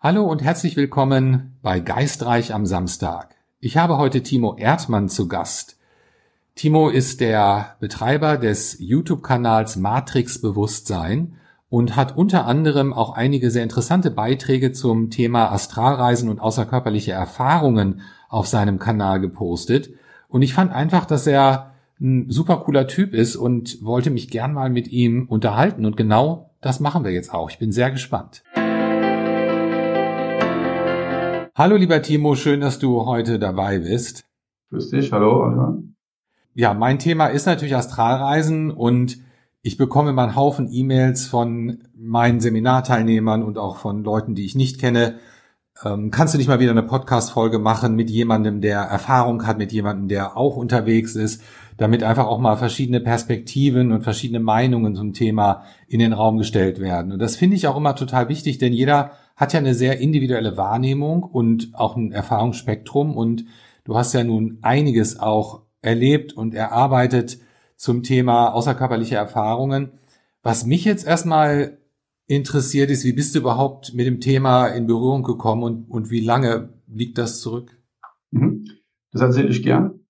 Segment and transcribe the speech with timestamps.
[0.00, 3.34] Hallo und herzlich willkommen bei Geistreich am Samstag.
[3.58, 5.76] Ich habe heute Timo Erdmann zu Gast.
[6.54, 11.34] Timo ist der Betreiber des YouTube-Kanals Matrix Bewusstsein
[11.68, 18.02] und hat unter anderem auch einige sehr interessante Beiträge zum Thema Astralreisen und außerkörperliche Erfahrungen
[18.28, 19.90] auf seinem Kanal gepostet.
[20.28, 24.52] Und ich fand einfach, dass er ein super cooler Typ ist und wollte mich gern
[24.52, 25.84] mal mit ihm unterhalten.
[25.84, 27.50] Und genau das machen wir jetzt auch.
[27.50, 28.44] Ich bin sehr gespannt.
[31.58, 34.24] Hallo lieber Timo, schön, dass du heute dabei bist.
[34.70, 35.82] Grüß dich, hallo Oliver.
[36.54, 39.18] Ja, mein Thema ist natürlich Astralreisen und
[39.62, 44.54] ich bekomme mal einen Haufen E-Mails von meinen Seminarteilnehmern und auch von Leuten, die ich
[44.54, 45.16] nicht kenne.
[45.84, 49.72] Ähm, kannst du nicht mal wieder eine Podcast-Folge machen mit jemandem, der Erfahrung hat, mit
[49.72, 51.42] jemandem, der auch unterwegs ist,
[51.76, 56.78] damit einfach auch mal verschiedene Perspektiven und verschiedene Meinungen zum Thema in den Raum gestellt
[56.78, 57.10] werden.
[57.10, 60.56] Und das finde ich auch immer total wichtig, denn jeder hat ja eine sehr individuelle
[60.56, 63.44] Wahrnehmung und auch ein Erfahrungsspektrum und
[63.84, 67.38] du hast ja nun einiges auch erlebt und erarbeitet
[67.76, 69.92] zum Thema außerkörperliche Erfahrungen.
[70.42, 71.78] Was mich jetzt erstmal
[72.26, 76.20] interessiert ist, wie bist du überhaupt mit dem Thema in Berührung gekommen und, und wie
[76.20, 77.80] lange liegt das zurück?
[78.32, 78.64] Mhm.
[79.12, 80.00] Das erzähle ich gern.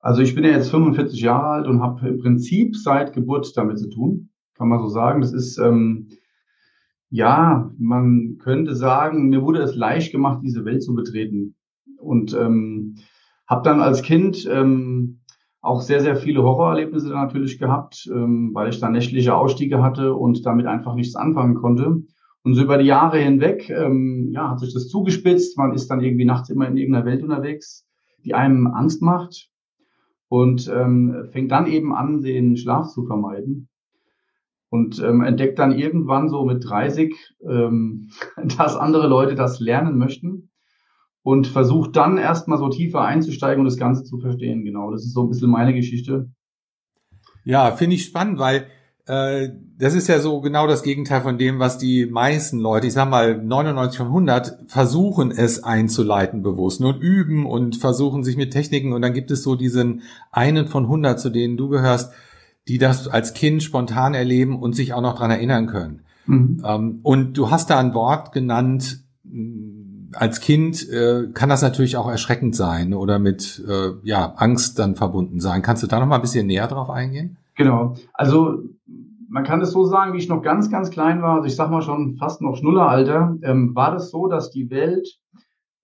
[0.00, 3.78] Also ich bin ja jetzt 45 Jahre alt und habe im Prinzip seit Geburt damit
[3.78, 5.20] zu tun, kann man so sagen.
[5.20, 6.08] Das ist ähm,
[7.14, 11.54] ja, man könnte sagen, mir wurde es leicht gemacht, diese Welt zu betreten.
[11.96, 12.96] Und ähm,
[13.46, 15.20] habe dann als Kind ähm,
[15.60, 20.44] auch sehr, sehr viele Horrorerlebnisse natürlich gehabt, ähm, weil ich dann nächtliche Ausstiege hatte und
[20.44, 22.02] damit einfach nichts anfangen konnte.
[22.42, 25.56] Und so über die Jahre hinweg, ähm, ja, hat sich das zugespitzt.
[25.56, 27.86] Man ist dann irgendwie nachts immer in irgendeiner Welt unterwegs,
[28.24, 29.50] die einem Angst macht
[30.26, 33.68] und ähm, fängt dann eben an, den Schlaf zu vermeiden
[34.74, 37.14] und ähm, entdeckt dann irgendwann so mit 30,
[37.48, 38.10] ähm,
[38.58, 40.50] dass andere Leute das lernen möchten
[41.22, 44.64] und versucht dann erstmal so tiefer einzusteigen und das Ganze zu verstehen.
[44.64, 46.28] Genau, das ist so ein bisschen meine Geschichte.
[47.44, 48.66] Ja, finde ich spannend, weil
[49.06, 52.94] äh, das ist ja so genau das Gegenteil von dem, was die meisten Leute, ich
[52.94, 58.52] sag mal 99 von 100, versuchen es einzuleiten bewusst und üben und versuchen sich mit
[58.52, 62.12] Techniken und dann gibt es so diesen einen von 100, zu denen du gehörst,
[62.68, 66.02] die das als Kind spontan erleben und sich auch noch dran erinnern können.
[66.26, 66.62] Mhm.
[66.64, 69.00] Ähm, und du hast da ein Wort genannt,
[70.12, 74.94] als Kind äh, kann das natürlich auch erschreckend sein oder mit äh, ja, Angst dann
[74.94, 75.62] verbunden sein.
[75.62, 77.36] Kannst du da noch mal ein bisschen näher drauf eingehen?
[77.56, 77.96] Genau.
[78.12, 78.62] Also
[79.28, 81.70] man kann es so sagen, wie ich noch ganz, ganz klein war, also ich sag
[81.70, 85.08] mal schon fast noch Schnulleralter, ähm, war das so, dass die Welt,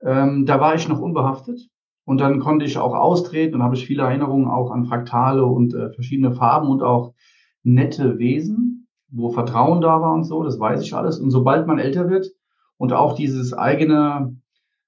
[0.03, 1.69] ähm, da war ich noch unbehaftet.
[2.11, 5.75] Und dann konnte ich auch austreten und habe ich viele Erinnerungen auch an Fraktale und
[5.75, 7.15] äh, verschiedene Farben und auch
[7.63, 11.21] nette Wesen, wo Vertrauen da war und so, das weiß ich alles.
[11.21, 12.33] Und sobald man älter wird
[12.79, 14.37] und auch dieses eigene,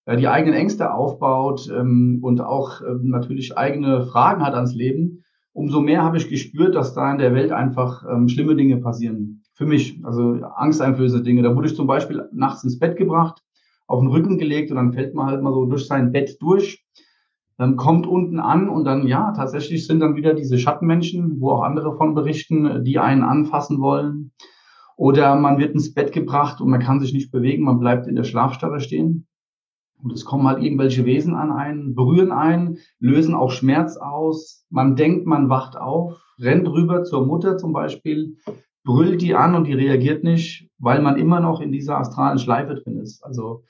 [0.04, 5.22] äh, die eigenen Ängste aufbaut ähm, und auch äh, natürlich eigene Fragen hat ans Leben,
[5.52, 9.44] umso mehr habe ich gespürt, dass da in der Welt einfach ähm, schlimme Dinge passieren.
[9.54, 11.42] Für mich, also angsteinflößende Dinge.
[11.42, 13.44] Da wurde ich zum Beispiel nachts ins Bett gebracht,
[13.86, 16.84] auf den Rücken gelegt und dann fällt man halt mal so durch sein Bett durch
[17.76, 21.96] kommt unten an und dann, ja, tatsächlich sind dann wieder diese Schattenmenschen, wo auch andere
[21.96, 24.32] von berichten, die einen anfassen wollen.
[24.96, 28.16] Oder man wird ins Bett gebracht und man kann sich nicht bewegen, man bleibt in
[28.16, 29.26] der Schlafstarre stehen.
[30.02, 34.66] Und es kommen halt irgendwelche Wesen an einen, berühren einen, lösen auch Schmerz aus.
[34.68, 38.36] Man denkt, man wacht auf, rennt rüber zur Mutter zum Beispiel,
[38.84, 42.74] brüllt die an und die reagiert nicht, weil man immer noch in dieser astralen Schleife
[42.74, 43.24] drin ist.
[43.24, 43.62] Also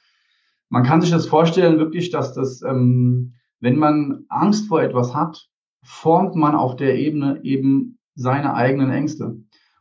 [0.71, 5.49] man kann sich das vorstellen, wirklich, dass das ähm, wenn man Angst vor etwas hat,
[5.83, 9.37] formt man auf der Ebene eben seine eigenen Ängste.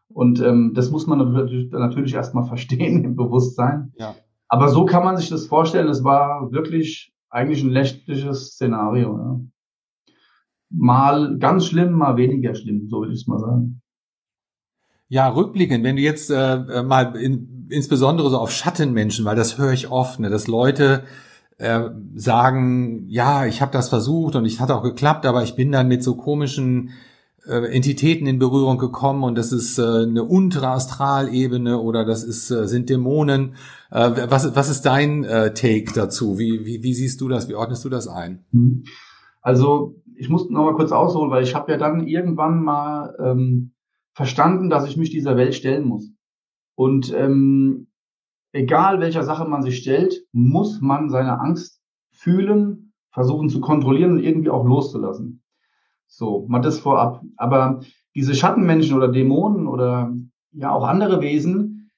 [0.08, 3.92] Und ähm, das muss man natürlich, natürlich erstmal verstehen im Bewusstsein.
[3.98, 4.16] Ja.
[4.48, 5.88] Aber so kann man sich das vorstellen.
[5.88, 9.18] Es war wirklich eigentlich ein lächerliches Szenario.
[9.18, 9.40] Ja.
[10.70, 13.82] Mal ganz schlimm, mal weniger schlimm, so würde ich es mal sagen.
[15.08, 19.58] Ja, rückblickend, wenn du jetzt äh, äh mal in, insbesondere so auf Schattenmenschen, weil das
[19.58, 21.04] höre ich oft, ne, dass Leute
[21.62, 25.72] äh, sagen, ja, ich habe das versucht und ich hat auch geklappt, aber ich bin
[25.72, 26.90] dann mit so komischen
[27.46, 32.50] äh, Entitäten in Berührung gekommen und das ist äh, eine untere Astralebene oder das ist
[32.50, 33.54] äh, sind Dämonen.
[33.92, 36.40] Äh, was, was ist dein äh, Take dazu?
[36.40, 37.48] Wie, wie, wie siehst du das?
[37.48, 38.44] Wie ordnest du das ein?
[38.52, 38.86] Mhm.
[39.42, 43.74] Also ich muss noch mal kurz ausholen, weil ich habe ja dann irgendwann mal ähm,
[44.14, 46.12] verstanden, dass ich mich dieser Welt stellen muss.
[46.76, 47.88] Und ähm,
[48.54, 51.82] egal welcher Sache man sich stellt, muss man seine Angst
[52.12, 55.44] fühlen, versuchen zu kontrollieren und irgendwie auch loszulassen.
[56.08, 57.22] So, mal das vorab.
[57.38, 57.82] Aber
[58.16, 60.14] diese Schattenmenschen oder Dämonen oder
[60.52, 61.90] ja auch andere Wesen,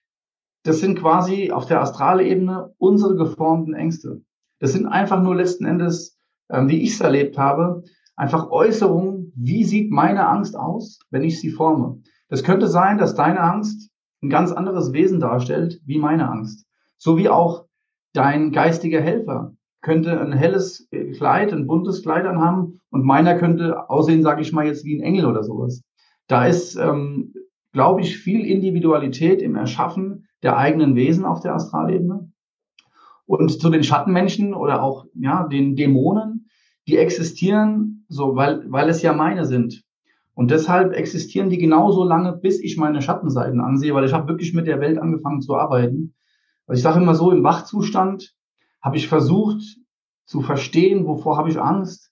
[0.63, 4.21] das sind quasi auf der Astralebene unsere geformten Ängste.
[4.59, 6.17] Das sind einfach nur letzten Endes,
[6.49, 7.83] ähm, wie ich es erlebt habe,
[8.15, 12.01] einfach Äußerungen, wie sieht meine Angst aus, wenn ich sie forme.
[12.29, 13.89] Das könnte sein, dass deine Angst
[14.23, 16.65] ein ganz anderes Wesen darstellt wie meine Angst.
[16.97, 17.65] So wie auch
[18.13, 20.87] dein geistiger Helfer könnte ein helles
[21.17, 25.03] Kleid, ein buntes Kleid anhaben und meiner könnte aussehen, sage ich mal jetzt, wie ein
[25.03, 25.83] Engel oder sowas.
[26.27, 27.33] Da ist, ähm,
[27.73, 32.31] glaube ich, viel Individualität im Erschaffen der eigenen Wesen auf der Astralebene.
[33.25, 36.49] Und zu den Schattenmenschen oder auch ja, den Dämonen,
[36.87, 39.83] die existieren so, weil, weil es ja meine sind.
[40.35, 44.53] Und deshalb existieren die genauso lange, bis ich meine Schattenseiten ansehe, weil ich habe wirklich
[44.53, 46.15] mit der Welt angefangen zu arbeiten.
[46.65, 48.35] Also ich sage immer so, im Wachzustand
[48.81, 49.61] habe ich versucht
[50.25, 52.11] zu verstehen, wovor habe ich Angst.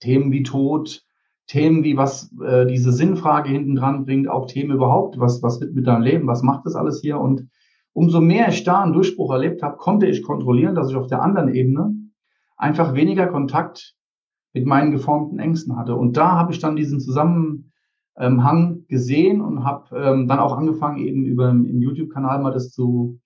[0.00, 1.02] Themen wie Tod,
[1.46, 5.74] Themen wie was äh, diese Sinnfrage hinten dran bringt, auch Themen überhaupt, was, was wird
[5.74, 7.18] mit deinem Leben, was macht das alles hier?
[7.18, 7.48] Und
[7.92, 11.22] umso mehr ich da einen Durchbruch erlebt habe, konnte ich kontrollieren, dass ich auf der
[11.22, 11.94] anderen Ebene
[12.56, 13.94] einfach weniger Kontakt
[14.54, 15.94] mit meinen geformten Ängsten hatte.
[15.96, 21.24] Und da habe ich dann diesen Zusammenhang gesehen und habe ähm, dann auch angefangen, eben
[21.26, 23.20] über im YouTube-Kanal mal das zu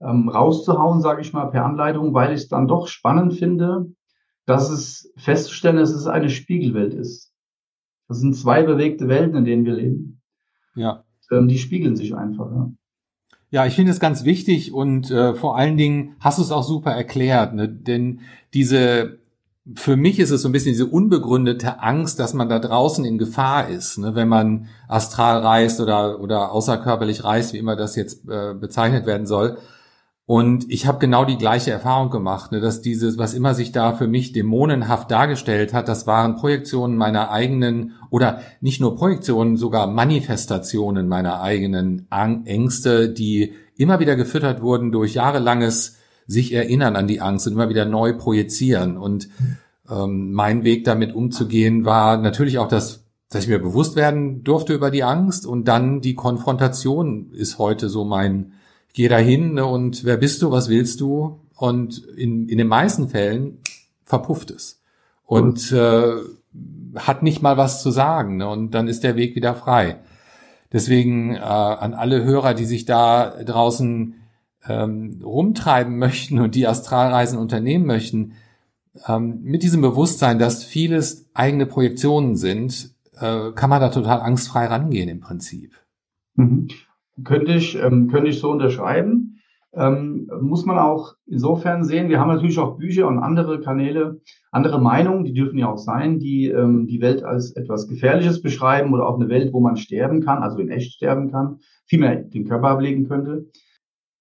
[0.00, 3.86] ähm, rauszuhauen, sage ich mal, per Anleitung, weil ich es dann doch spannend finde,
[4.46, 7.32] dass es festzustellen, dass es eine Spiegelwelt ist.
[8.06, 10.20] Das sind zwei bewegte Welten, in denen wir leben.
[10.74, 11.04] Ja.
[11.32, 12.50] Ähm, die spiegeln sich einfach.
[12.50, 12.70] Ja.
[13.50, 16.62] Ja, ich finde es ganz wichtig und äh, vor allen Dingen hast du es auch
[16.62, 17.66] super erklärt, ne?
[17.66, 18.20] denn
[18.52, 19.20] diese
[19.74, 23.18] für mich ist es so ein bisschen diese unbegründete Angst, dass man da draußen in
[23.18, 28.28] Gefahr ist, ne, wenn man astral reist oder, oder außerkörperlich reist, wie immer das jetzt
[28.28, 29.58] äh, bezeichnet werden soll.
[30.24, 33.92] Und ich habe genau die gleiche Erfahrung gemacht, ne, dass dieses, was immer sich da
[33.92, 39.86] für mich dämonenhaft dargestellt hat, das waren Projektionen meiner eigenen oder nicht nur Projektionen, sogar
[39.86, 45.97] Manifestationen meiner eigenen Ängste, die immer wieder gefüttert wurden durch jahrelanges
[46.28, 48.96] sich erinnern an die Angst und immer wieder neu projizieren.
[48.96, 49.28] Und
[49.90, 54.74] ähm, mein Weg damit umzugehen war natürlich auch das, dass ich mir bewusst werden durfte
[54.74, 58.52] über die Angst und dann die Konfrontation ist heute so mein
[58.92, 61.40] geh dahin ne, und wer bist du, was willst du?
[61.56, 63.58] Und in, in den meisten Fällen
[64.04, 64.80] verpufft es.
[65.24, 66.16] Und äh,
[66.96, 68.38] hat nicht mal was zu sagen.
[68.38, 68.48] Ne?
[68.48, 69.98] Und dann ist der Weg wieder frei.
[70.72, 74.14] Deswegen äh, an alle Hörer, die sich da draußen
[74.66, 78.32] ähm, rumtreiben möchten und die Astralreisen unternehmen möchten,
[79.06, 84.66] ähm, mit diesem Bewusstsein, dass vieles eigene Projektionen sind, äh, kann man da total angstfrei
[84.66, 85.72] rangehen im Prinzip.
[86.34, 86.68] Mhm.
[87.24, 89.40] Könnte ich, ähm, könnte ich so unterschreiben.
[89.74, 94.20] Ähm, muss man auch insofern sehen, wir haben natürlich auch Bücher und andere Kanäle,
[94.50, 98.94] andere Meinungen, die dürfen ja auch sein, die ähm, die Welt als etwas Gefährliches beschreiben
[98.94, 102.48] oder auch eine Welt, wo man sterben kann, also in echt sterben kann, vielmehr den
[102.48, 103.50] Körper ablegen könnte.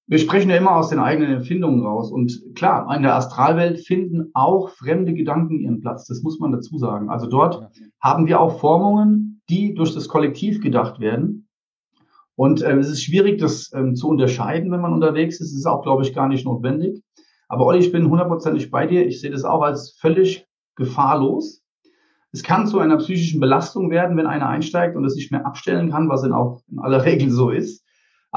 [0.08, 2.12] Wir sprechen ja immer aus den eigenen Empfindungen raus.
[2.12, 6.08] Und klar, in der Astralwelt finden auch fremde Gedanken ihren Platz.
[6.08, 7.10] Das muss man dazu sagen.
[7.10, 7.70] Also dort
[8.02, 11.48] haben wir auch Formungen, die durch das Kollektiv gedacht werden
[12.38, 15.52] und äh, es ist schwierig, das ähm, zu unterscheiden, wenn man unterwegs ist.
[15.52, 17.02] Es ist auch, glaube ich, gar nicht notwendig.
[17.50, 19.08] Aber Olli, ich bin hundertprozentig bei dir.
[19.08, 20.46] Ich sehe das auch als völlig
[20.76, 21.64] gefahrlos.
[22.32, 25.90] Es kann zu einer psychischen Belastung werden, wenn einer einsteigt und es nicht mehr abstellen
[25.90, 27.84] kann, was in auch in aller Regel so ist.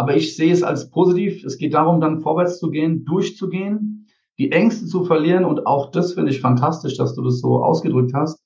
[0.01, 1.45] Aber ich sehe es als positiv.
[1.45, 4.07] Es geht darum, dann vorwärts zu gehen, durchzugehen,
[4.39, 5.45] die Ängste zu verlieren.
[5.45, 8.43] Und auch das finde ich fantastisch, dass du das so ausgedrückt hast.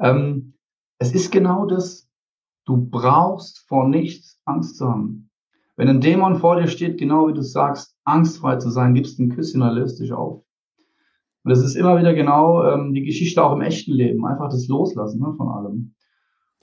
[0.00, 0.54] Ähm,
[0.98, 2.08] es ist genau das.
[2.64, 5.30] Du brauchst vor nichts Angst zu haben.
[5.76, 9.28] Wenn ein Dämon vor dir steht, genau wie du sagst, angstfrei zu sein, gibst ein
[9.28, 10.42] Küsschen und löst dich auf.
[11.44, 14.26] Und das ist immer wieder genau ähm, die Geschichte auch im echten Leben.
[14.26, 15.94] Einfach das Loslassen ne, von allem.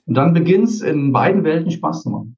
[0.04, 2.36] Und dann beginnt es in beiden Welten Spaß zu machen.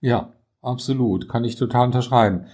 [0.00, 0.32] Ja,
[0.66, 1.28] absolut.
[1.28, 2.46] Kann ich total unterschreiben.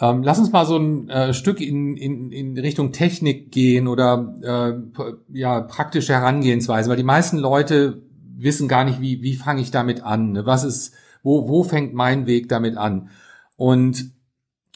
[0.00, 4.34] Ähm, lass uns mal so ein äh, Stück in, in, in Richtung Technik gehen oder
[4.42, 8.02] äh, ja praktische Herangehensweise, weil die meisten Leute
[8.36, 10.32] wissen gar nicht, wie, wie fange ich damit an?
[10.32, 10.46] Ne?
[10.46, 13.08] Was ist, wo, wo fängt mein Weg damit an?
[13.56, 14.10] Und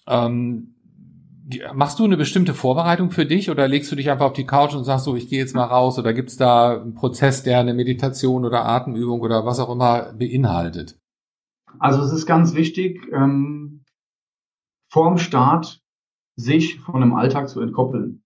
[0.07, 0.75] ähm,
[1.75, 4.75] machst du eine bestimmte Vorbereitung für dich oder legst du dich einfach auf die Couch
[4.75, 7.75] und sagst so, ich gehe jetzt mal raus oder gibt's da einen Prozess, der eine
[7.75, 10.98] Meditation oder Atemübung oder was auch immer beinhaltet?
[11.79, 13.85] Also es ist ganz wichtig, ähm,
[14.91, 15.83] vorm Start
[16.37, 18.23] sich von dem Alltag zu entkoppeln.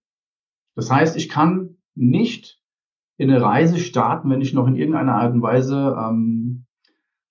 [0.75, 2.61] Das heißt, ich kann nicht
[3.17, 6.67] in eine Reise starten, wenn ich noch in irgendeiner Art und Weise ähm,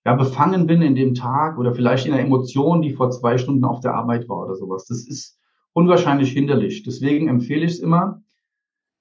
[0.04, 3.64] ja, befangen bin in dem Tag oder vielleicht in einer Emotion, die vor zwei Stunden
[3.64, 4.86] auf der Arbeit war oder sowas.
[4.86, 5.38] Das ist
[5.72, 6.82] unwahrscheinlich hinderlich.
[6.82, 8.22] Deswegen empfehle ich es immer,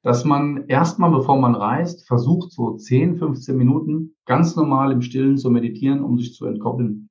[0.03, 5.37] dass man erstmal, bevor man reist, versucht, so 10, 15 Minuten ganz normal im Stillen
[5.37, 7.09] zu meditieren, um sich zu entkoppeln.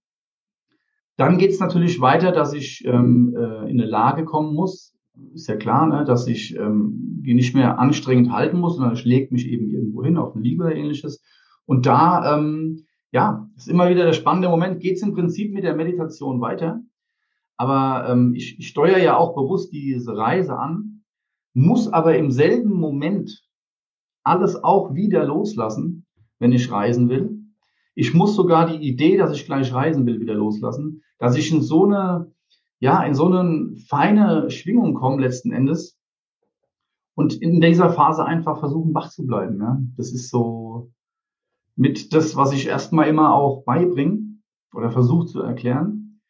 [1.21, 4.95] Dann geht es natürlich weiter, dass ich ähm, äh, in eine Lage kommen muss,
[5.35, 9.05] ist ja klar, ne, dass ich ähm, die nicht mehr anstrengend halten muss, sondern ich
[9.05, 11.23] lege mich eben irgendwo hin auf eine Liege oder ähnliches.
[11.67, 15.63] Und da, ähm, ja, ist immer wieder der spannende Moment, geht es im Prinzip mit
[15.63, 16.81] der Meditation weiter.
[17.59, 21.03] Aber ähm, ich, ich steuere ja auch bewusst diese Reise an,
[21.53, 23.43] muss aber im selben Moment
[24.23, 26.07] alles auch wieder loslassen,
[26.39, 27.40] wenn ich reisen will.
[27.95, 31.63] Ich muss sogar die Idee, dass ich gleich reisen will, wieder loslassen, dass ich in
[31.63, 32.33] so eine,
[32.79, 35.99] ja, in so eine feine Schwingung komme letzten Endes
[37.15, 39.61] und in dieser Phase einfach versuchen, wach zu bleiben.
[39.61, 39.79] Ja?
[39.97, 40.91] Das ist so
[41.77, 44.39] mit das, was ich erstmal immer auch beibringe
[44.75, 46.21] oder versuche zu erklären.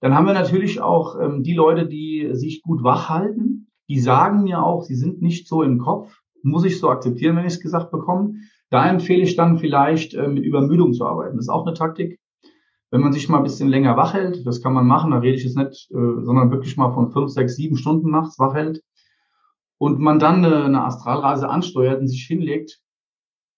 [0.00, 3.68] Dann haben wir natürlich auch ähm, die Leute, die sich gut wach halten.
[3.88, 6.20] Die sagen mir auch, sie sind nicht so im Kopf.
[6.42, 8.34] Muss ich so akzeptieren, wenn ich es gesagt bekomme.
[8.70, 11.36] Da empfehle ich dann vielleicht äh, mit Übermüdung zu arbeiten.
[11.36, 12.20] Das ist auch eine Taktik.
[12.90, 15.36] Wenn man sich mal ein bisschen länger wach hält, das kann man machen, da rede
[15.36, 18.82] ich jetzt nicht, äh, sondern wirklich mal von fünf, sechs, sieben Stunden nachts wach hält
[19.78, 22.80] und man dann eine, eine Astralreise ansteuert und sich hinlegt,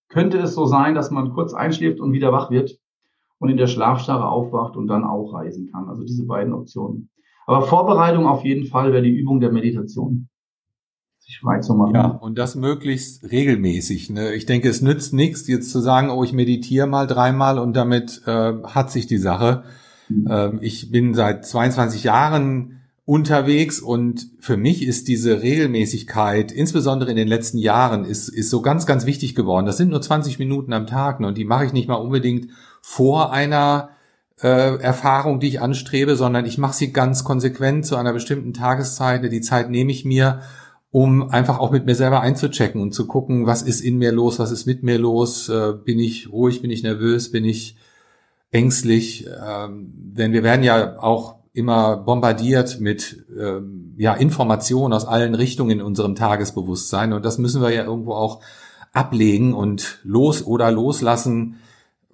[0.09, 2.79] könnte es so sein, dass man kurz einschläft und wieder wach wird
[3.39, 5.89] und in der Schlafstarre aufwacht und dann auch reisen kann.
[5.89, 7.11] Also diese beiden Optionen.
[7.47, 10.29] Aber Vorbereitung auf jeden Fall wäre die Übung der Meditation
[11.39, 11.95] frei zu machen.
[11.95, 14.11] Ja, und das möglichst regelmäßig.
[14.11, 14.35] Ne?
[14.35, 18.23] Ich denke, es nützt nichts, jetzt zu sagen, oh, ich meditiere mal dreimal und damit
[18.27, 19.63] äh, hat sich die Sache.
[20.09, 20.29] Mhm.
[20.31, 27.17] Ähm, ich bin seit 22 Jahren unterwegs und für mich ist diese Regelmäßigkeit, insbesondere in
[27.17, 29.67] den letzten Jahren, ist, ist so ganz, ganz wichtig geworden.
[29.67, 31.27] Das sind nur 20 Minuten am Tag ne?
[31.27, 33.91] und die mache ich nicht mal unbedingt vor einer
[34.43, 39.31] äh, Erfahrung, die ich anstrebe, sondern ich mache sie ganz konsequent zu einer bestimmten Tageszeit.
[39.31, 40.41] Die Zeit nehme ich mir
[40.93, 44.39] um einfach auch mit mir selber einzuchecken und zu gucken, was ist in mir los,
[44.39, 47.77] was ist mit mir los, äh, bin ich ruhig, bin ich nervös, bin ich
[48.51, 55.35] ängstlich, ähm, denn wir werden ja auch immer bombardiert mit ähm, ja, Informationen aus allen
[55.35, 58.41] Richtungen in unserem Tagesbewusstsein und das müssen wir ja irgendwo auch
[58.93, 61.57] ablegen und los oder loslassen.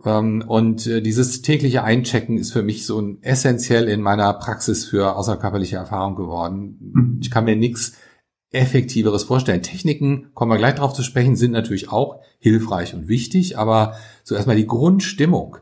[0.05, 4.85] Ähm, und äh, dieses tägliche Einchecken ist für mich so ein essentiell in meiner Praxis
[4.85, 6.93] für außerkörperliche Erfahrung geworden.
[6.93, 7.19] Mhm.
[7.21, 7.95] Ich kann mir nichts
[8.57, 9.63] effektiveres vorstellen.
[9.63, 13.95] Techniken, kommen wir gleich darauf zu sprechen, sind natürlich auch hilfreich und wichtig, aber
[14.25, 15.59] so erstmal die Grundstimmung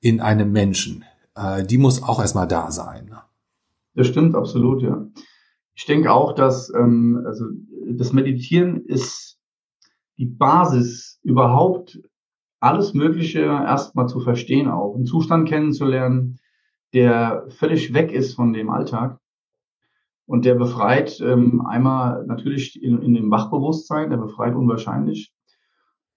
[0.00, 3.06] in einem Menschen, äh, die muss auch erstmal da sein.
[3.06, 3.22] Ne?
[3.94, 5.06] Das stimmt absolut, ja.
[5.74, 7.46] Ich denke auch, dass ähm, also
[7.88, 9.38] das Meditieren ist
[10.18, 12.00] die Basis überhaupt
[12.60, 16.38] alles Mögliche erstmal zu verstehen, auch einen Zustand kennenzulernen,
[16.92, 19.18] der völlig weg ist von dem Alltag
[20.26, 25.32] und der befreit ähm, einmal natürlich in, in dem Wachbewusstsein, der befreit unwahrscheinlich.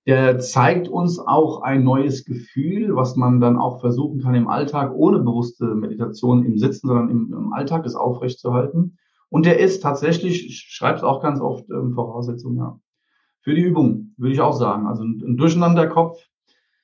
[0.05, 4.93] Der zeigt uns auch ein neues Gefühl, was man dann auch versuchen kann im Alltag
[4.95, 8.97] ohne bewusste Meditation im Sitzen, sondern im, im Alltag das aufrechtzuerhalten.
[9.29, 12.79] Und der ist tatsächlich, ich schreibe es auch ganz oft, ähm, Voraussetzung, ja.
[13.41, 14.87] Für die Übung, würde ich auch sagen.
[14.87, 16.17] Also ein, ein Durcheinanderkopf,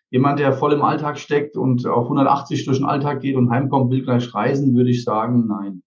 [0.10, 3.92] jemand, der voll im Alltag steckt und auf 180 durch den Alltag geht und heimkommt,
[3.92, 5.82] will gleich reisen, würde ich sagen, nein.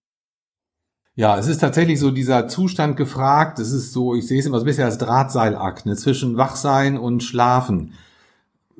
[1.17, 3.57] Ja, es ist tatsächlich so dieser Zustand gefragt.
[3.57, 6.95] Es ist so, ich sehe es immer so ein bisschen als Drahtseilakt ne, zwischen Wachsein
[6.95, 7.93] und Schlafen.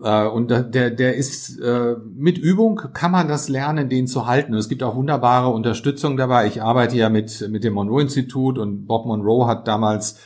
[0.04, 4.54] Äh, und der, der ist äh, mit Übung kann man das lernen, den zu halten.
[4.54, 6.46] Und es gibt auch wunderbare Unterstützung dabei.
[6.46, 10.20] Ich arbeite ja mit mit dem Monroe Institut und Bob Monroe hat damals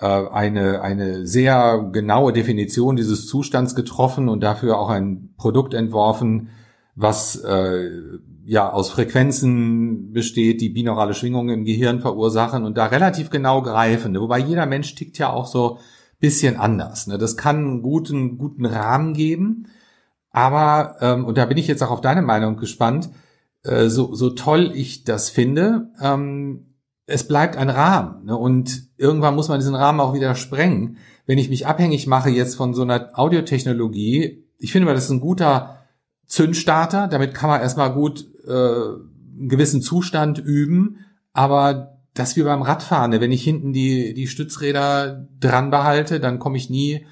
[0.00, 6.50] äh, eine eine sehr genaue Definition dieses Zustands getroffen und dafür auch ein Produkt entworfen,
[6.94, 7.88] was äh,
[8.46, 14.18] ja aus Frequenzen besteht, die binaurale Schwingungen im Gehirn verursachen und da relativ genau greifen.
[14.20, 15.78] Wobei jeder Mensch tickt ja auch so
[16.20, 17.06] bisschen anders.
[17.06, 17.18] Ne?
[17.18, 19.66] Das kann einen guten, guten Rahmen geben.
[20.30, 23.10] Aber, ähm, und da bin ich jetzt auch auf deine Meinung gespannt,
[23.62, 26.74] äh, so, so toll ich das finde, ähm,
[27.06, 28.24] es bleibt ein Rahmen.
[28.24, 28.36] Ne?
[28.36, 30.96] Und irgendwann muss man diesen Rahmen auch wieder sprengen.
[31.26, 35.10] Wenn ich mich abhängig mache jetzt von so einer Audiotechnologie, ich finde mal, das ist
[35.10, 35.83] ein guter
[36.26, 40.98] Zündstarter, damit kann man erstmal gut äh, einen gewissen Zustand üben,
[41.32, 43.20] aber das wie beim Radfahren, ne?
[43.20, 47.06] wenn ich hinten die, die Stützräder dran behalte, dann komme ich nie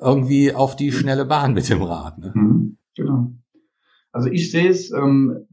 [0.00, 2.18] irgendwie auf die schnelle Bahn mit dem Rad.
[2.18, 2.32] Ne?
[2.34, 3.32] Mhm, genau.
[4.10, 5.46] Also ich sehe es, ähm,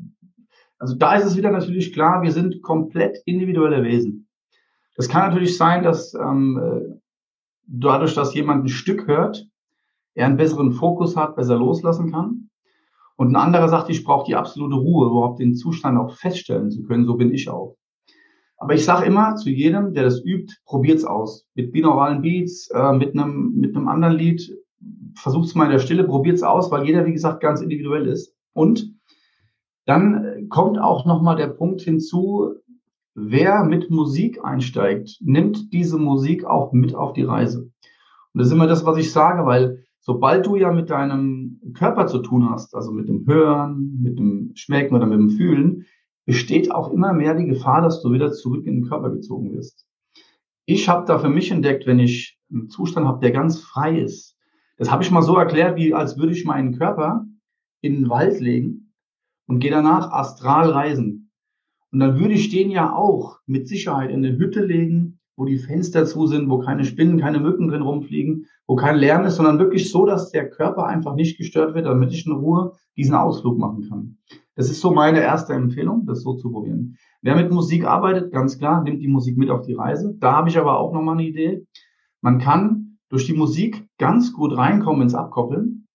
[0.79, 4.27] also da ist es wieder natürlich klar, wir sind komplett individuelle Wesen.
[4.95, 6.99] Das kann natürlich sein, dass ähm, äh,
[7.67, 9.47] dadurch, dass jemand ein Stück hört,
[10.15, 12.38] er einen besseren Fokus hat, besser loslassen kann.
[13.19, 16.83] Und ein anderer sagt, ich brauche die absolute Ruhe, überhaupt den Zustand auch feststellen zu
[16.83, 17.05] können.
[17.05, 17.75] So bin ich auch.
[18.55, 21.45] Aber ich sage immer zu jedem, der das übt, probiert's aus.
[21.53, 24.41] Mit binauralen Beats, äh, mit einem mit einem anderen Lied,
[25.15, 28.33] versucht's mal in der Stille, probiert's aus, weil jeder, wie gesagt, ganz individuell ist.
[28.53, 28.93] Und
[29.89, 32.53] Dann äh, kommt auch nochmal der Punkt hinzu,
[33.15, 37.61] wer mit Musik einsteigt, nimmt diese Musik auch mit auf die Reise.
[38.33, 41.38] Und das ist immer das, was ich sage, weil sobald du ja mit deinem
[41.73, 45.85] Körper zu tun hast, also mit dem Hören, mit dem Schmecken oder mit dem Fühlen,
[46.25, 49.87] besteht auch immer mehr die Gefahr, dass du wieder zurück in den Körper gezogen wirst.
[50.65, 54.37] Ich habe da für mich entdeckt, wenn ich einen Zustand habe, der ganz frei ist.
[54.77, 57.25] Das habe ich mal so erklärt, wie als würde ich meinen Körper
[57.81, 58.93] in den Wald legen
[59.47, 61.31] und gehe danach astral reisen.
[61.91, 65.57] Und dann würde ich den ja auch mit Sicherheit in eine Hütte legen, wo die
[65.57, 69.57] Fenster zu sind, wo keine Spinnen, keine Mücken drin rumfliegen, wo kein Lärm ist, sondern
[69.57, 73.57] wirklich so, dass der Körper einfach nicht gestört wird, damit ich in Ruhe diesen Ausflug
[73.57, 74.17] machen kann.
[74.55, 76.97] Das ist so meine erste Empfehlung, das so zu probieren.
[77.21, 80.13] Wer mit Musik arbeitet, ganz klar, nimmt die Musik mit auf die Reise.
[80.19, 81.65] Da habe ich aber auch nochmal eine Idee.
[82.19, 85.87] Man kann durch die Musik ganz gut reinkommen ins Abkoppeln.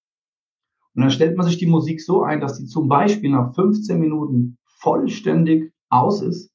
[0.95, 4.01] Und dann stellt man sich die Musik so ein, dass die zum Beispiel nach 15
[4.01, 6.54] Minuten vollständig aus ist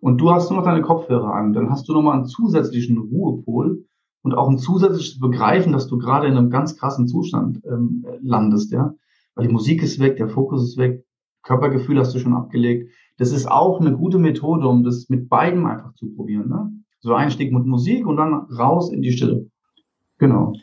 [0.00, 1.52] und du hast nur noch deine Kopfhörer an.
[1.52, 3.84] Dann hast du nochmal einen zusätzlichen Ruhepol
[4.22, 8.72] und auch ein zusätzliches Begreifen, dass du gerade in einem ganz krassen Zustand ähm, landest,
[8.72, 8.94] ja.
[9.34, 11.04] Weil die Musik ist weg, der Fokus ist weg,
[11.42, 12.90] Körpergefühl hast du schon abgelegt.
[13.18, 16.48] Das ist auch eine gute Methode, um das mit beidem einfach zu probieren.
[16.48, 16.72] Ne?
[17.00, 19.48] So Einstieg mit Musik und dann raus in die Stille.
[20.18, 20.54] Genau.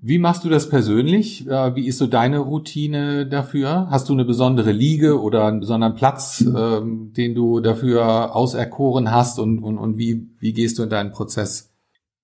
[0.00, 1.46] Wie machst du das persönlich?
[1.48, 3.88] Äh, wie ist so deine Routine dafür?
[3.90, 9.38] Hast du eine besondere Liege oder einen besonderen Platz, ähm, den du dafür auserkoren hast
[9.38, 11.74] und, und, und wie, wie gehst du in deinen Prozess?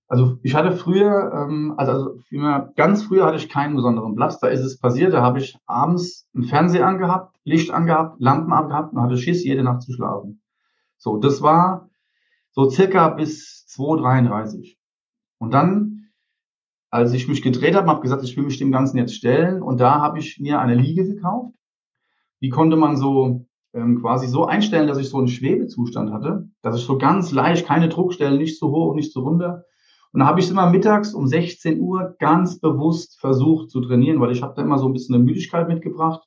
[0.07, 4.39] Also ich hatte früher, ähm, also, also vielmehr, ganz früher hatte ich keinen besonderen Platz.
[4.39, 8.93] Da ist es passiert, da habe ich abends einen Fernseher angehabt, Licht angehabt, Lampen angehabt
[8.93, 10.41] und hatte Schiss, jede Nacht zu schlafen.
[10.97, 11.89] So, das war
[12.51, 14.77] so circa bis 2.33.
[15.39, 16.04] Und dann,
[16.95, 19.61] als ich mich gedreht habe, habe gesagt, ich will mich dem Ganzen jetzt stellen.
[19.61, 21.53] Und da habe ich mir eine Liege gekauft.
[22.41, 26.77] Die konnte man so ähm, quasi so einstellen, dass ich so einen Schwebezustand hatte, dass
[26.77, 29.65] ich so ganz leicht, keine Druckstellen, nicht zu hoch, nicht zu runter.
[30.13, 34.31] Und da habe ich immer mittags um 16 Uhr ganz bewusst versucht zu trainieren, weil
[34.31, 36.25] ich habe da immer so ein bisschen eine Müdigkeit mitgebracht.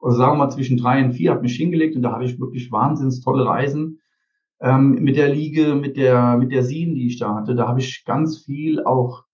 [0.00, 2.40] Also sagen wir mal zwischen drei und vier, habe mich hingelegt und da hatte ich
[2.40, 4.00] wirklich wahnsinns tolle Reisen
[4.60, 7.78] ähm, mit der Liege, mit der, mit der Sieben, die ich da hatte, da habe
[7.78, 9.27] ich ganz viel auch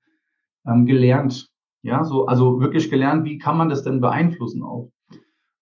[0.67, 1.49] ähm, gelernt.
[1.83, 4.91] Ja, so, also wirklich gelernt, wie kann man das denn beeinflussen auch.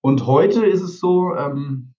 [0.01, 1.95] Und heute ist es so, ähm,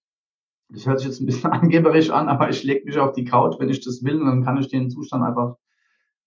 [0.69, 3.55] das hört sich jetzt ein bisschen angeberisch an, aber ich lege mich auf die Couch,
[3.59, 5.55] wenn ich das will, und dann kann ich den Zustand einfach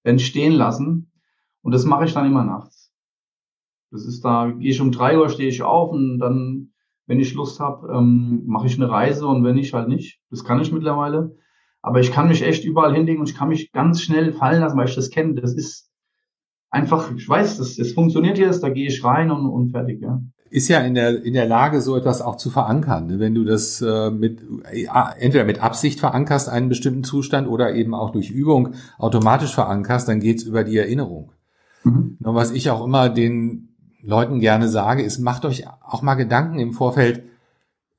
[0.03, 1.11] entstehen lassen.
[1.63, 2.93] Und das mache ich dann immer nachts.
[3.91, 6.73] Das ist da, gehe ich um drei Uhr, stehe ich auf und dann
[7.07, 10.21] wenn ich Lust habe, ähm, mache ich eine Reise und wenn nicht, halt nicht.
[10.31, 11.37] Das kann ich mittlerweile.
[11.81, 14.77] Aber ich kann mich echt überall hinlegen und ich kann mich ganz schnell fallen lassen,
[14.77, 15.35] weil ich das kenne.
[15.41, 15.89] Das ist
[16.71, 20.21] einfach, ich weiß, das, das funktioniert jetzt, da gehe ich rein und, und fertig, ja.
[20.49, 23.09] Ist ja in der, in der Lage, so etwas auch zu verankern.
[23.09, 23.19] Ne?
[23.19, 24.87] Wenn du das äh, mit äh,
[25.19, 30.21] entweder mit Absicht verankerst, einen bestimmten Zustand, oder eben auch durch Übung automatisch verankerst, dann
[30.21, 31.33] geht's über die Erinnerung.
[31.83, 32.17] Mhm.
[32.23, 36.61] Und was ich auch immer den Leuten gerne sage, ist, macht euch auch mal Gedanken
[36.61, 37.25] im Vorfeld,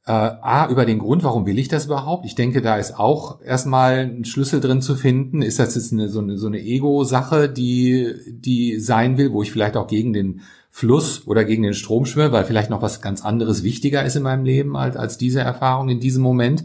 [0.08, 2.26] äh, A, über den Grund, warum will ich das überhaupt?
[2.26, 5.42] Ich denke, da ist auch erstmal ein Schlüssel drin zu finden.
[5.42, 9.52] Ist das jetzt eine, so eine, so eine Ego-Sache, die, die sein will, wo ich
[9.52, 10.42] vielleicht auch gegen den
[10.72, 14.24] Fluss oder gegen den Strom schwimme, weil vielleicht noch was ganz anderes wichtiger ist in
[14.24, 16.64] meinem Leben als, als diese Erfahrung in diesem Moment?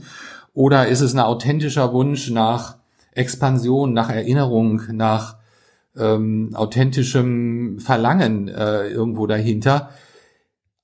[0.54, 2.76] Oder ist es ein authentischer Wunsch nach
[3.12, 5.36] Expansion, nach Erinnerung, nach
[5.96, 9.90] ähm, authentischem Verlangen äh, irgendwo dahinter.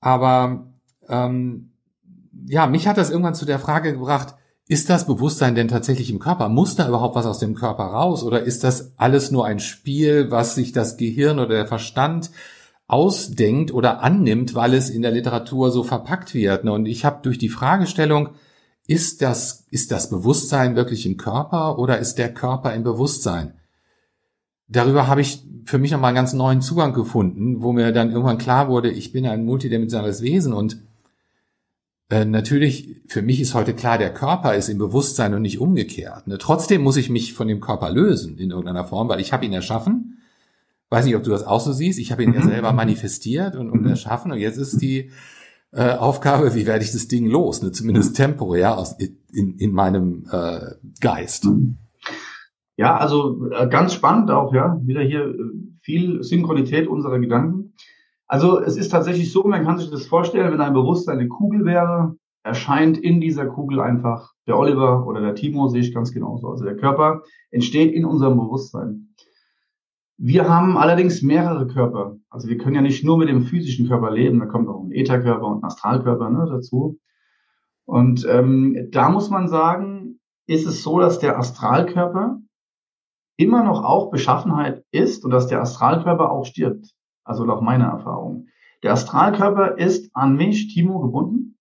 [0.01, 0.67] Aber
[1.07, 1.68] ähm,
[2.49, 4.35] ja, mich hat das irgendwann zu der Frage gebracht,
[4.67, 6.49] ist das Bewusstsein denn tatsächlich im Körper?
[6.49, 8.23] Muss da überhaupt was aus dem Körper raus?
[8.23, 12.31] Oder ist das alles nur ein Spiel, was sich das Gehirn oder der Verstand
[12.87, 16.65] ausdenkt oder annimmt, weil es in der Literatur so verpackt wird?
[16.65, 18.29] Und ich habe durch die Fragestellung,
[18.87, 23.53] ist das, ist das Bewusstsein wirklich im Körper oder ist der Körper im Bewusstsein?
[24.69, 28.37] darüber habe ich für mich nochmal einen ganz neuen Zugang gefunden, wo mir dann irgendwann
[28.37, 30.77] klar wurde, ich bin ein multidimensionales Wesen und
[32.09, 36.27] äh, natürlich, für mich ist heute klar, der Körper ist im Bewusstsein und nicht umgekehrt.
[36.27, 36.37] Ne?
[36.37, 39.53] Trotzdem muss ich mich von dem Körper lösen in irgendeiner Form, weil ich habe ihn
[39.53, 40.17] erschaffen.
[40.89, 41.99] Weiß nicht, ob du das auch so siehst.
[41.99, 42.35] Ich habe ihn mhm.
[42.35, 43.89] ja selber manifestiert und, und mhm.
[43.89, 45.11] erschaffen und jetzt ist die
[45.71, 47.61] äh, Aufgabe, wie werde ich das Ding los?
[47.61, 47.71] Ne?
[47.71, 48.95] Zumindest temporär aus,
[49.31, 51.45] in, in meinem äh, Geist.
[51.45, 51.77] Mhm.
[52.75, 54.79] Ja, also äh, ganz spannend auch, ja.
[54.83, 55.35] Wieder hier äh,
[55.81, 57.68] viel Synchronität unserer Gedanken.
[58.29, 61.65] Also es ist tatsächlich so, man kann sich das vorstellen, wenn ein Bewusstsein eine Kugel
[61.65, 66.47] wäre, erscheint in dieser Kugel einfach der Oliver oder der Timo, sehe ich ganz genauso.
[66.47, 69.15] Also der Körper entsteht in unserem Bewusstsein.
[70.17, 72.17] Wir haben allerdings mehrere Körper.
[72.29, 74.91] Also wir können ja nicht nur mit dem physischen Körper leben, da kommt auch ein
[74.91, 76.99] Ätherkörper und ein Astralkörper ne, dazu.
[77.85, 82.37] Und ähm, da muss man sagen, ist es so, dass der Astralkörper
[83.37, 86.93] immer noch auch Beschaffenheit ist und dass der Astralkörper auch stirbt.
[87.29, 88.47] Also nach meiner Erfahrung.
[88.81, 91.59] Der Astralkörper ist an mich, Timo, gebunden.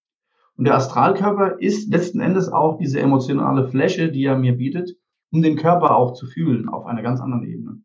[0.57, 4.97] Und der Astralkörper ist letzten Endes auch diese emotionale Fläche, die er mir bietet,
[5.31, 7.83] um den Körper auch zu fühlen auf einer ganz anderen Ebene.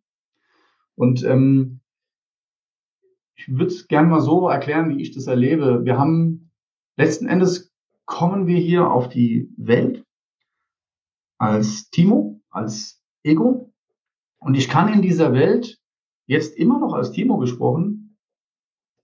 [0.96, 1.82] Und ähm,
[3.36, 5.84] ich würde es gerne mal so erklären, wie ich das erlebe.
[5.84, 6.52] Wir haben
[6.96, 7.74] letzten Endes
[8.06, 10.06] kommen wir hier auf die Welt
[11.38, 13.74] als Timo, als Ego.
[14.40, 15.83] Und ich kann in dieser Welt
[16.28, 18.18] jetzt immer noch als Timo gesprochen,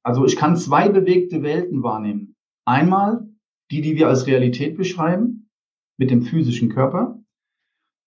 [0.04, 2.36] also ich kann zwei bewegte Welten wahrnehmen.
[2.66, 3.28] Einmal
[3.72, 5.50] die, die wir als Realität beschreiben,
[5.98, 7.20] mit dem physischen Körper.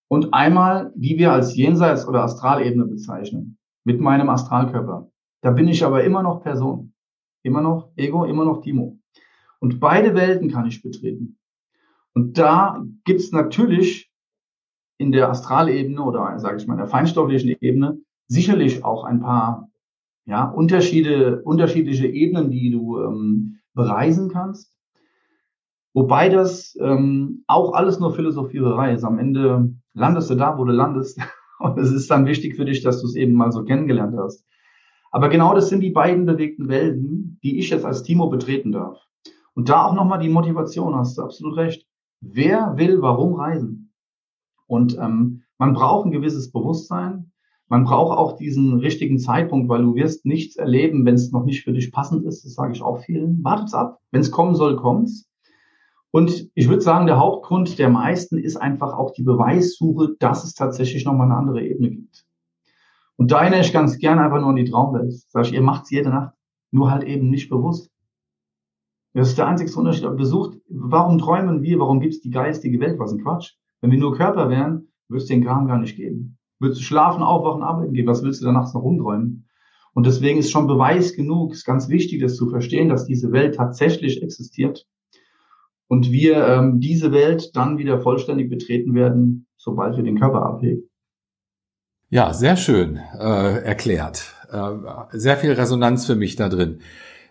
[0.09, 5.11] Und einmal die wir als Jenseits- oder Astralebene bezeichnen, mit meinem Astralkörper.
[5.43, 6.95] Da bin ich aber immer noch Person.
[7.43, 8.99] Immer noch Ego, immer noch Timo.
[9.61, 11.39] Und beide Welten kann ich betreten.
[12.15, 14.11] Und da gibt's natürlich
[14.99, 17.99] in der Astralebene oder sage ich mal in der feinstofflichen Ebene
[18.33, 19.69] sicherlich auch ein paar
[20.25, 24.73] ja, Unterschiede, unterschiedliche Ebenen, die du ähm, bereisen kannst.
[25.95, 29.05] Wobei das ähm, auch alles nur Philosophiererei ist.
[29.05, 31.21] Am Ende landest du da, wo du landest.
[31.59, 34.45] Und es ist dann wichtig für dich, dass du es eben mal so kennengelernt hast.
[35.11, 38.99] Aber genau das sind die beiden bewegten Welten, die ich jetzt als Timo betreten darf.
[39.55, 41.87] Und da auch nochmal die Motivation, hast du absolut recht.
[42.21, 43.93] Wer will warum reisen?
[44.67, 47.32] Und ähm, man braucht ein gewisses Bewusstsein.
[47.73, 51.65] Man braucht auch diesen richtigen Zeitpunkt, weil du wirst nichts erleben, wenn es noch nicht
[51.65, 52.45] für dich passend ist.
[52.45, 53.43] Das sage ich auch vielen.
[53.43, 53.99] Wartet's ab.
[54.11, 55.27] Wenn es kommen soll, kommt's.
[56.11, 60.53] Und ich würde sagen, der Hauptgrund der meisten ist einfach auch die Beweissuche, dass es
[60.53, 62.27] tatsächlich nochmal eine andere Ebene gibt.
[63.17, 65.15] Und da erinnere ich ganz gerne einfach nur an die Traumwelt.
[65.31, 66.35] Sag ich, ihr macht's jede Nacht,
[66.73, 67.91] nur halt eben nicht bewusst.
[69.15, 70.05] Das ist der einzige Unterschied.
[70.05, 71.79] Aber besucht, warum träumen wir?
[71.79, 72.99] Warum gibt's die geistige Welt?
[72.99, 73.55] Was ein Quatsch.
[73.81, 76.37] Wenn wir nur Körper wären, würde es den Kram gar nicht geben.
[76.63, 78.07] Würdest du schlafen, aufwachen, arbeiten gehen?
[78.07, 79.49] Was willst du da nachts noch rumträumen?
[79.95, 83.57] Und deswegen ist schon Beweis genug, ist ganz wichtig, das zu verstehen, dass diese Welt
[83.57, 84.87] tatsächlich existiert
[85.89, 90.89] und wir ähm, diese Welt dann wieder vollständig betreten werden, sobald wir den Körper ablegen.
[92.09, 94.35] Ja, sehr schön äh, erklärt.
[94.51, 94.71] Äh,
[95.11, 96.81] sehr viel Resonanz für mich da drin.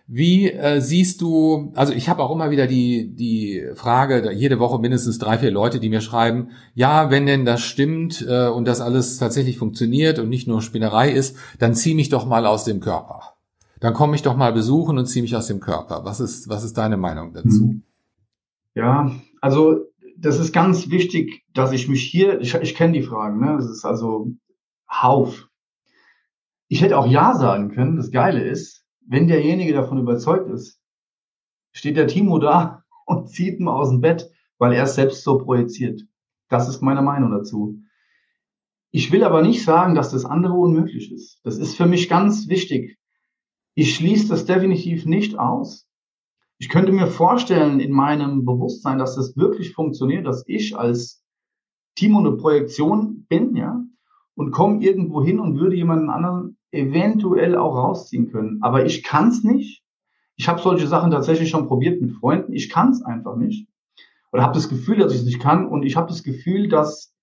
[0.06, 4.78] Wie äh, siehst du, also ich habe auch immer wieder die, die Frage, jede Woche
[4.80, 8.80] mindestens drei, vier Leute, die mir schreiben, ja, wenn denn das stimmt äh, und das
[8.80, 12.80] alles tatsächlich funktioniert und nicht nur Spinnerei ist, dann zieh mich doch mal aus dem
[12.80, 13.34] Körper.
[13.80, 16.04] Dann komme ich doch mal besuchen und zieh mich aus dem Körper.
[16.04, 17.60] Was ist, was ist deine Meinung dazu?
[17.60, 17.82] Hm.
[18.74, 19.86] Ja, also
[20.16, 23.56] das ist ganz wichtig, dass ich mich hier, ich, ich kenne die Fragen, ne?
[23.56, 24.28] Das ist also
[24.88, 25.48] Hauf.
[26.68, 27.96] Ich hätte auch Ja sagen können.
[27.96, 30.80] Das Geile ist, wenn derjenige davon überzeugt ist,
[31.72, 35.38] steht der Timo da und zieht ihn aus dem Bett, weil er es selbst so
[35.38, 36.02] projiziert.
[36.48, 37.78] Das ist meine Meinung dazu.
[38.90, 41.40] Ich will aber nicht sagen, dass das andere unmöglich ist.
[41.44, 42.98] Das ist für mich ganz wichtig.
[43.74, 45.88] Ich schließe das definitiv nicht aus.
[46.58, 51.24] Ich könnte mir vorstellen in meinem Bewusstsein, dass das wirklich funktioniert, dass ich als
[51.94, 53.82] Timo eine Projektion bin, ja,
[54.34, 58.58] und komme irgendwo hin und würde jemanden anderen eventuell auch rausziehen können.
[58.62, 59.82] Aber ich kann es nicht.
[60.36, 62.52] Ich habe solche Sachen tatsächlich schon probiert mit Freunden.
[62.52, 63.68] Ich kann es einfach nicht.
[64.32, 65.66] Oder habe das Gefühl, dass ich es nicht kann.
[65.66, 67.14] Und ich habe das Gefühl, dass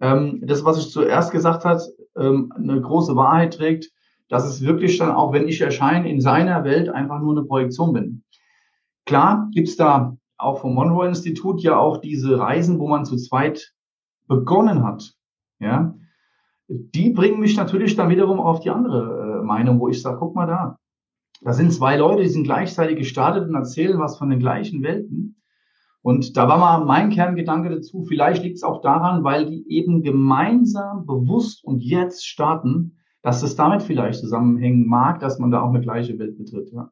[0.00, 1.82] ähm, das, was ich zuerst gesagt hat,
[2.16, 3.90] ähm, eine große Wahrheit trägt,
[4.28, 7.92] dass es wirklich dann auch, wenn ich erscheine, in seiner Welt einfach nur eine Projektion
[7.92, 8.24] bin.
[9.06, 13.74] Klar gibt's da auch vom Monroe-Institut ja auch diese Reisen, wo man zu zweit
[14.26, 15.14] begonnen hat.
[15.58, 15.94] Ja,
[16.70, 20.36] die bringen mich natürlich dann wiederum auf die andere äh, Meinung, wo ich sage, guck
[20.36, 20.76] mal da.
[21.42, 25.36] Da sind zwei Leute, die sind gleichzeitig gestartet und erzählen was von den gleichen Welten.
[26.02, 30.02] Und da war mal mein Kerngedanke dazu, vielleicht liegt es auch daran, weil die eben
[30.02, 35.70] gemeinsam, bewusst und jetzt starten, dass es damit vielleicht zusammenhängen mag, dass man da auch
[35.70, 36.70] eine gleiche Welt betritt.
[36.72, 36.90] Ja.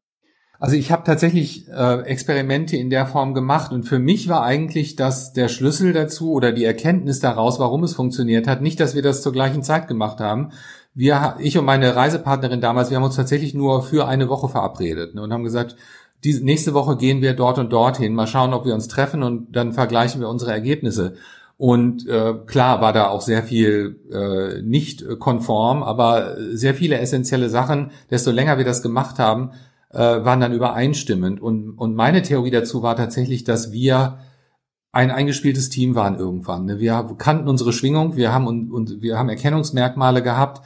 [0.61, 4.97] Also ich habe tatsächlich äh, Experimente in der Form gemacht und für mich war eigentlich
[4.97, 9.03] das der Schlüssel dazu oder die Erkenntnis daraus, warum es funktioniert hat, nicht, dass wir
[9.03, 10.51] das zur gleichen Zeit gemacht haben.
[10.94, 15.14] Wir, ich und meine Reisepartnerin damals, wir haben uns tatsächlich nur für eine Woche verabredet
[15.14, 15.77] ne, und haben gesagt,
[16.25, 19.55] die nächste Woche gehen wir dort und dorthin, mal schauen, ob wir uns treffen und
[19.55, 21.14] dann vergleichen wir unsere Ergebnisse.
[21.57, 27.49] Und äh, klar war da auch sehr viel äh, nicht konform, aber sehr viele essentielle
[27.49, 27.90] Sachen.
[28.11, 29.53] Desto länger wir das gemacht haben,
[29.90, 31.40] äh, waren dann übereinstimmend.
[31.40, 34.18] Und, und meine Theorie dazu war tatsächlich, dass wir
[34.92, 36.64] ein eingespieltes Team waren irgendwann.
[36.64, 36.79] Ne?
[36.81, 40.62] Wir kannten unsere Schwingung, wir haben und, und wir haben Erkennungsmerkmale gehabt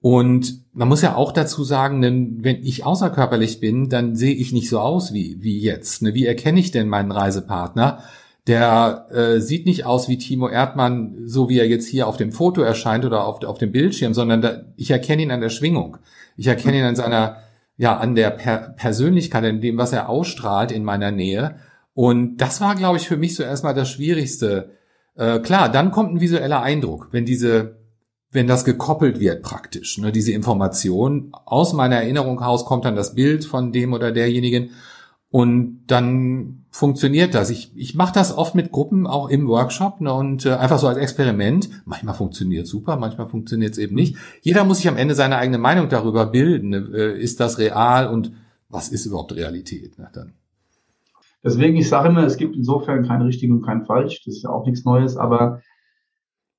[0.00, 4.52] Und man muss ja auch dazu sagen, denn wenn ich außerkörperlich bin, dann sehe ich
[4.52, 6.02] nicht so aus wie, wie jetzt.
[6.02, 6.14] Ne?
[6.14, 8.04] Wie erkenne ich denn meinen Reisepartner?
[8.46, 12.32] Der äh, sieht nicht aus wie Timo Erdmann, so wie er jetzt hier auf dem
[12.32, 15.98] Foto erscheint oder auf, auf dem Bildschirm, sondern da, ich erkenne ihn an der Schwingung.
[16.36, 17.38] Ich erkenne ihn an seiner,
[17.78, 21.56] ja, an der per Persönlichkeit, in dem, was er ausstrahlt in meiner Nähe.
[21.94, 24.72] Und das war, glaube ich, für mich so erstmal das Schwierigste.
[25.16, 27.78] Äh, klar, dann kommt ein visueller Eindruck, wenn diese
[28.30, 33.14] wenn das gekoppelt wird praktisch, ne, diese Information aus meiner Erinnerung raus kommt dann das
[33.14, 34.70] Bild von dem oder derjenigen
[35.30, 37.50] und dann funktioniert das.
[37.50, 40.86] Ich, ich mache das oft mit Gruppen auch im Workshop ne, und äh, einfach so
[40.86, 41.68] als Experiment.
[41.84, 44.16] Manchmal funktioniert super, manchmal funktioniert es eben nicht.
[44.40, 46.70] Jeder muss sich am Ende seine eigene Meinung darüber bilden.
[46.70, 48.32] Ne, äh, ist das real und
[48.68, 49.98] was ist überhaupt Realität?
[49.98, 50.32] Ne, dann.
[51.44, 54.22] Deswegen, ich sage immer, es gibt insofern kein richtig und kein falsch.
[54.24, 55.62] Das ist ja auch nichts Neues, aber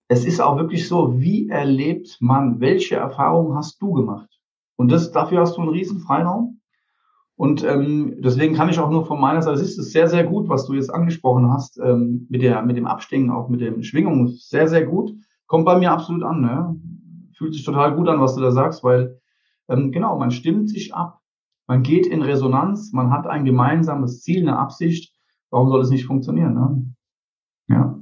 [0.08, 4.30] es ist auch wirklich so, wie erlebt man, welche Erfahrungen hast du gemacht?
[4.76, 6.59] Und das, dafür hast du einen riesen Freiraum.
[7.40, 10.50] Und ähm, deswegen kann ich auch nur von meiner Seite, es ist sehr, sehr gut,
[10.50, 14.28] was du jetzt angesprochen hast, ähm, mit, der, mit dem Abstingen, auch mit den Schwingungen,
[14.28, 15.14] sehr, sehr gut.
[15.48, 16.42] Kommt bei mir absolut an.
[16.42, 16.76] Ne?
[17.38, 19.22] Fühlt sich total gut an, was du da sagst, weil
[19.70, 21.22] ähm, genau, man stimmt sich ab,
[21.66, 25.16] man geht in Resonanz, man hat ein gemeinsames Ziel, eine Absicht.
[25.50, 26.56] Warum soll es nicht funktionieren?
[26.56, 26.94] Ne?
[27.70, 28.00] Ja.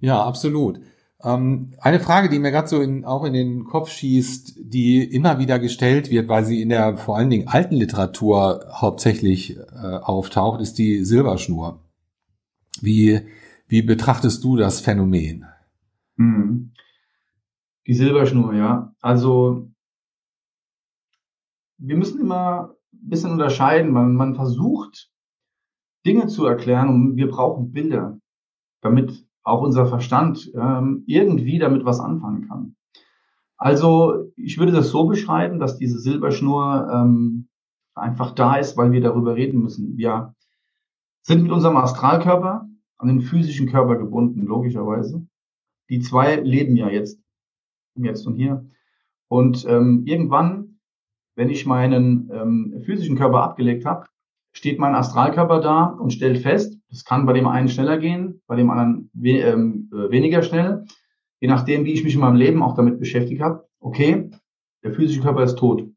[0.00, 0.78] Ja, absolut.
[1.24, 5.38] Ähm, eine Frage, die mir gerade so in, auch in den Kopf schießt, die immer
[5.38, 10.60] wieder gestellt wird, weil sie in der vor allen Dingen alten Literatur hauptsächlich äh, auftaucht,
[10.60, 11.80] ist die Silberschnur.
[12.80, 13.20] Wie,
[13.68, 15.46] wie betrachtest du das Phänomen?
[16.16, 16.72] Hm.
[17.86, 18.94] Die Silberschnur, ja.
[19.00, 19.70] Also
[21.78, 23.92] wir müssen immer ein bisschen unterscheiden.
[23.92, 25.10] Man, man versucht
[26.04, 28.18] Dinge zu erklären und wir brauchen Bilder,
[28.80, 32.76] damit auch unser Verstand ähm, irgendwie damit was anfangen kann.
[33.56, 37.48] Also ich würde das so beschreiben, dass diese Silberschnur ähm,
[37.94, 39.96] einfach da ist, weil wir darüber reden müssen.
[39.96, 40.34] Wir
[41.22, 45.26] sind mit unserem Astralkörper an den physischen Körper gebunden, logischerweise.
[45.90, 47.20] Die zwei leben ja jetzt,
[47.94, 48.66] jetzt und hier.
[49.28, 50.78] Und ähm, irgendwann,
[51.36, 54.06] wenn ich meinen ähm, physischen Körper abgelegt habe,
[54.52, 58.56] steht mein Astralkörper da und stellt fest, es kann bei dem einen schneller gehen, bei
[58.56, 60.84] dem anderen we ähm, äh, weniger schnell,
[61.40, 63.66] je nachdem, wie ich mich in meinem Leben auch damit beschäftigt habe.
[63.80, 64.30] Okay,
[64.84, 65.88] der physische Körper ist tot.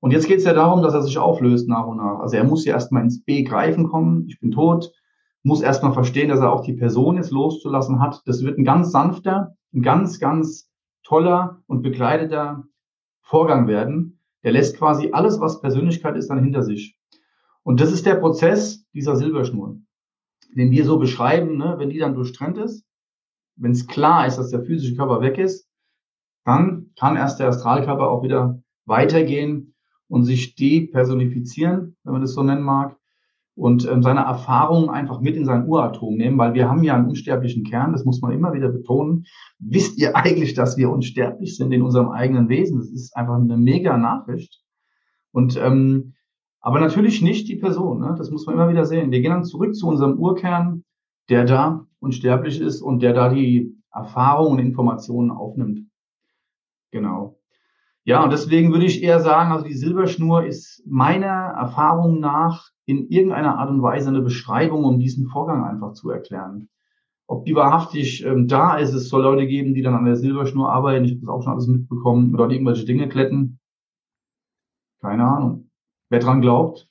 [0.00, 2.20] Und jetzt geht es ja darum, dass er sich auflöst nach und nach.
[2.20, 4.92] Also er muss ja erstmal ins Begreifen kommen, ich bin tot,
[5.42, 8.22] muss erstmal verstehen, dass er auch die Person jetzt loszulassen hat.
[8.26, 10.70] Das wird ein ganz sanfter, ein ganz, ganz
[11.02, 12.64] toller und begleiteter
[13.22, 14.20] Vorgang werden.
[14.44, 16.96] Der lässt quasi alles, was Persönlichkeit ist, dann hinter sich.
[17.62, 19.78] Und das ist der Prozess dieser Silberschnur,
[20.54, 21.74] den wir so beschreiben, ne?
[21.78, 22.84] wenn die dann durchtrennt ist,
[23.56, 25.68] wenn es klar ist, dass der physische Körper weg ist,
[26.44, 29.74] dann kann erst der Astralkörper auch wieder weitergehen
[30.08, 32.96] und sich depersonifizieren, wenn man das so nennen mag,
[33.58, 37.08] und ähm, seine Erfahrungen einfach mit in sein Uratom nehmen, weil wir haben ja einen
[37.08, 39.26] unsterblichen Kern, das muss man immer wieder betonen.
[39.58, 42.78] Wisst ihr eigentlich, dass wir unsterblich sind in unserem eigenen Wesen?
[42.78, 44.62] Das ist einfach eine mega Nachricht.
[45.32, 46.14] Und ähm,
[46.68, 48.00] aber natürlich nicht die Person.
[48.00, 48.14] Ne?
[48.18, 49.10] Das muss man immer wieder sehen.
[49.10, 50.84] Wir gehen dann zurück zu unserem Urkern,
[51.30, 55.88] der da unsterblich ist und der da die Erfahrungen und Informationen aufnimmt.
[56.90, 57.38] Genau.
[58.04, 63.08] Ja, und deswegen würde ich eher sagen, also die Silberschnur ist meiner Erfahrung nach in
[63.08, 66.68] irgendeiner Art und Weise eine Beschreibung, um diesen Vorgang einfach zu erklären.
[67.26, 70.70] Ob die wahrhaftig ähm, da ist, es soll Leute geben, die dann an der Silberschnur
[70.70, 71.06] arbeiten.
[71.06, 73.58] Ich habe das auch schon alles mitbekommen oder irgendwelche Dinge kletten.
[75.00, 75.67] Keine Ahnung.
[76.10, 76.88] Wer dran glaubt?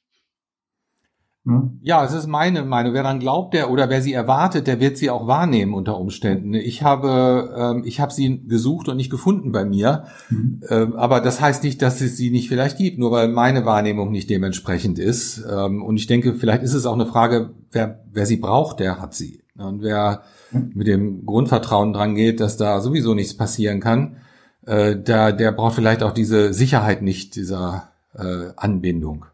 [1.48, 1.80] Hm?
[1.82, 2.94] Ja, es ist meine Meinung.
[2.94, 6.54] Wer dran glaubt, der oder wer sie erwartet, der wird sie auch wahrnehmen unter Umständen.
[6.54, 10.04] Ich habe, ähm, ich habe sie gesucht und nicht gefunden bei mir.
[10.30, 10.62] Mhm.
[10.70, 14.12] Ähm, aber das heißt nicht, dass es sie nicht vielleicht gibt, nur weil meine Wahrnehmung
[14.12, 15.42] nicht dementsprechend ist.
[15.50, 19.00] Ähm, und ich denke, vielleicht ist es auch eine Frage, wer, wer sie braucht, der
[19.00, 19.44] hat sie.
[19.58, 24.18] Und wer mit dem Grundvertrauen dran geht, dass da sowieso nichts passieren kann,
[24.66, 29.26] äh, der, der braucht vielleicht auch diese Sicherheit nicht, dieser äh, Anbindung.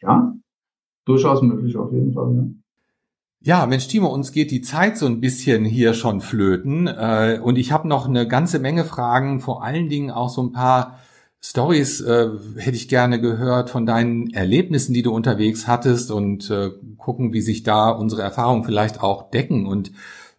[0.00, 0.32] Ja,
[1.04, 2.34] durchaus möglich auf jeden Fall.
[2.34, 2.44] Ja.
[3.44, 6.86] Ja, Mensch, Timo, uns geht die Zeit so ein bisschen hier schon flöten.
[6.86, 10.52] Äh, und ich habe noch eine ganze Menge Fragen, vor allen Dingen auch so ein
[10.52, 11.00] paar
[11.44, 16.70] Stories äh, hätte ich gerne gehört von deinen Erlebnissen, die du unterwegs hattest und äh,
[16.98, 19.66] gucken, wie sich da unsere Erfahrungen vielleicht auch decken.
[19.66, 19.90] Und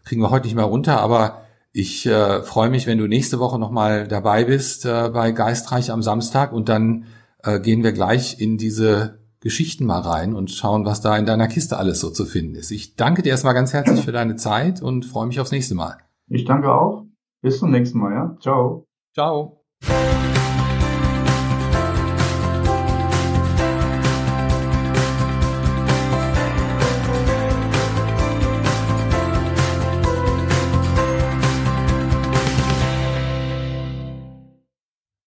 [0.06, 1.42] kriegen wir heute nicht mehr runter, aber
[1.74, 6.02] ich äh, freue mich, wenn du nächste Woche nochmal dabei bist äh, bei Geistreich am
[6.02, 7.04] Samstag und dann
[7.44, 11.48] äh, gehen wir gleich in diese Geschichten mal rein und schauen, was da in deiner
[11.48, 12.72] Kiste alles so zu finden ist.
[12.72, 15.98] Ich danke dir erstmal ganz herzlich für deine Zeit und freue mich aufs nächste Mal.
[16.28, 17.06] Ich danke auch.
[17.42, 18.38] Bis zum nächsten Mal, ja.
[18.40, 18.86] Ciao.
[19.14, 19.64] Ciao.